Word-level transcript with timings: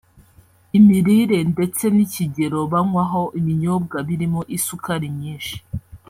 imirire 0.77 1.39
ndetse 1.51 1.83
n’ikigero 1.95 2.59
banywaho 2.71 3.21
ibinyobwa 3.39 3.97
birimo 4.07 4.41
isukari 4.57 5.07
nyinshi 5.19 5.57